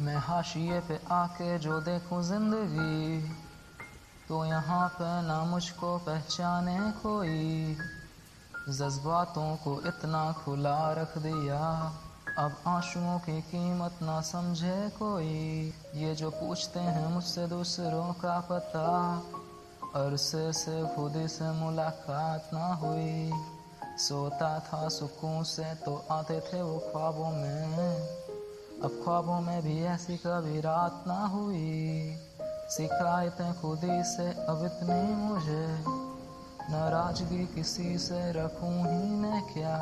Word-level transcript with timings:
मैं 0.00 0.16
हाशिए 0.16 0.78
पे 0.80 0.98
आके 1.12 1.58
जो 1.58 1.78
देखूँ 1.80 2.22
ज़िंदगी 2.22 3.20
तो 4.28 4.44
यहाँ 4.44 4.88
पे 4.88 5.10
ना 5.26 5.38
मुझको 5.44 5.96
पहचाने 5.98 6.78
कोई। 7.02 7.74
जज्बातों 8.70 9.56
को 9.56 9.72
इतना 9.88 10.20
खुला 10.34 10.92
रख 10.92 11.16
दिया, 11.18 11.58
अब 12.38 12.56
आंसुओं 12.66 13.18
की 13.18 13.40
कीमत 13.42 13.98
ना 14.02 14.20
समझे 14.20 14.78
कोई। 14.98 15.74
ये 15.94 16.14
जो 16.14 16.30
पूछते 16.32 16.80
हैं 16.80 17.06
मुझसे 17.08 17.46
दूसरों 17.46 18.12
का 18.14 18.38
पता, 18.50 18.86
अरसे 19.96 20.52
से 20.52 20.82
खुद 20.94 21.26
से 21.28 21.50
मुलाकात 21.60 22.50
ना 22.54 22.66
हुई। 22.76 23.30
सोता 23.98 24.58
था 24.62 24.88
सुकून 24.88 25.42
से 25.46 25.74
तो 25.84 25.96
आते 26.10 26.40
थे 26.42 26.62
वो 26.62 26.78
ख्वाबों 26.86 27.30
में। 27.32 28.27
अब 28.84 29.00
ख्वाबों 29.04 29.40
में 29.40 29.62
भी 29.62 29.84
ऐसी 29.84 30.16
कभी 30.16 30.60
रात 30.60 31.04
ना 31.06 31.26
हुई। 31.26 32.16
शिकायतें 32.70 33.60
खुदी 33.60 34.04
से 34.04 34.30
अब 34.30 34.64
इतनी 34.64 35.14
मुझे। 35.14 35.84
नाराज़गी 36.72 37.46
किसी 37.46 37.98
से 37.98 38.32
रखूँ 38.32 38.80
ही 38.80 39.10
मैं 39.10 39.42
क्या? 39.42 39.76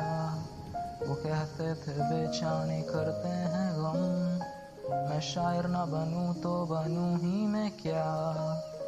वो 1.07 1.15
कहते 1.15 1.73
थे, 1.73 1.97
बेचानी 1.97 2.81
करते 2.81 3.27
हैं 3.27 3.73
गम। 3.75 5.09
मैं 5.09 5.21
शायर 5.21 5.67
ना 5.67 5.85
बनूं 5.85 6.33
तो 6.33 6.65
बनूं 6.65 7.17
ही 7.19 7.47
मैं 7.47 7.71
क्या? 7.71 8.33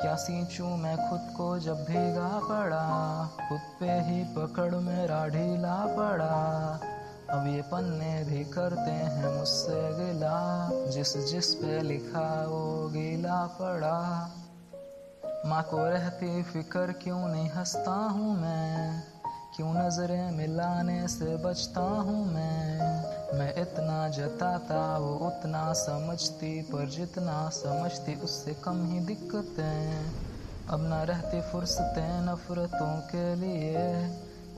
क्या 0.02 0.16
सींचूं 0.16 0.78
मैं 0.78 1.10
खुद 1.10 1.38
को 1.38 1.60
जब 1.60 1.84
भीगा 1.84 2.40
पड़ा? 2.44 3.26
खुद 3.50 3.62
पे 3.80 3.92
ही 3.92 4.24
पकड़ 4.24 4.76
मेरा 4.76 5.28
ढीला 5.28 5.86
पड़ा। 5.86 6.80
अब 7.32 7.48
ये 7.48 7.62
पन्ने 7.62 8.24
भी 8.24 8.46
करते 8.46 8.92
हैं 8.92 9.38
मुझसे 9.38 9.74
गिला। 9.74 10.70
जिस 10.90 11.18
जिस 11.18 11.56
पे 11.56 11.82
लिखा 11.82 12.46
वो 12.48 12.90
गीला 12.90 13.46
पड़ा। 13.46 14.32
माँ 15.46 15.64
को 15.64 15.90
रहती 15.90 16.44
फ़िक्र 16.44 16.92
क्यों 16.92 17.28
नहीं 17.28 17.50
हंसता 17.50 17.92
हूँ 17.92 18.42
मैं? 18.42 19.04
क्यों 19.56 19.74
नज़रें 19.74 20.32
मिलाने 20.32 21.08
से 21.08 21.36
बचता 21.36 21.82
हूँ 21.82 22.34
मैं? 22.34 22.80
मैं 23.38 23.62
इतना 23.62 24.10
जताता, 24.10 24.98
वो 24.98 25.16
उतना 25.16 25.74
समझती, 25.74 26.62
पर 26.62 26.90
जितना 26.90 27.50
समझती 27.50 28.16
उससे 28.16 28.54
कम 28.54 28.92
ही 28.92 29.00
दिक्कतें। 29.00 30.12
अब 30.70 30.88
ना 30.90 31.04
रहती 31.04 31.42
फुर्सतें 31.42 32.22
नफरतों 32.22 32.98
के 32.98 33.36
लिए। 33.36 33.86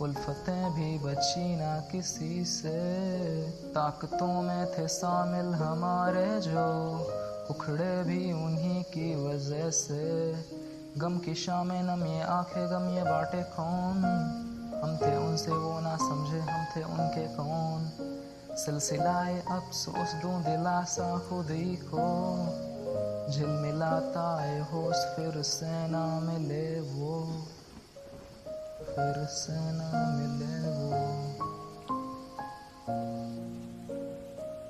उल्फतें 0.01 0.73
भी 0.73 0.97
बची 0.97 1.55
ना 1.55 1.79
किसी 1.79 2.45
से। 2.45 3.43
ताकतों 3.51 4.41
में 4.41 4.65
थे 4.65 4.87
शामिल 4.87 5.45
हमारे 5.45 6.41
जो, 6.41 6.97
उखड़े 7.49 8.03
भी 8.03 8.31
उन्हीं 8.31 8.83
की 8.83 9.29
वजह 9.29 9.69
से। 9.69 10.33
गम 10.97 11.17
की 11.17 11.35
शामें 11.35 11.83
नम 11.83 12.05
ये 12.05 12.21
आँखें, 12.21 12.71
गम 12.71 12.89
ये 12.89 13.03
बाटे 13.03 13.43
कौन? 13.43 14.03
हम 14.83 14.97
थे 14.97 15.17
उनसे 15.17 15.51
वो 15.51 15.79
ना 15.79 15.95
समझे, 15.95 16.39
हम 16.39 16.65
थे 16.75 16.83
उनके 16.83 17.27
कौन? 17.27 17.91
सिलसिलाए 18.57 19.43
अफसोस 19.51 20.15
ढूं 20.23 20.41
दिलासा 20.41 21.17
खुद 21.17 21.47
ही 21.49 21.75
को। 21.75 22.35
झिलमिलाता 23.33 24.61
होश 24.63 24.95
फिर 24.95 25.41
से 25.41 25.87
ना 25.87 26.19
मिले 26.19 26.81
वो। 26.81 27.43
coração 29.01 29.55
não 29.73 30.17
me 30.17 30.27
leva. 30.37 30.80